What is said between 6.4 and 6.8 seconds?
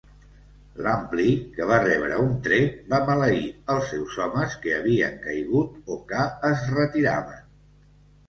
es